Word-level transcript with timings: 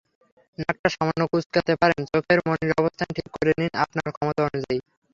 নাকটা 0.57 0.87
সামান্য 0.89 1.21
কুঁচকাতে 1.31 1.73
পারেন, 1.81 2.01
চোখের 2.11 2.39
মণির 2.45 2.71
অবস্থান 2.79 3.09
ঠিক 3.15 3.27
করে 3.33 3.51
নিন 3.59 3.73
আপনার 3.83 4.07
ক্ষমতা 4.15 4.41
অনুযায়ী। 4.47 4.79